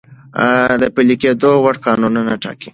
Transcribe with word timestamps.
د 0.81 0.83
پلی 0.95 1.15
کیدو 1.21 1.51
وړ 1.63 1.75
قانون 1.85 2.15
ټاکی، 2.43 2.69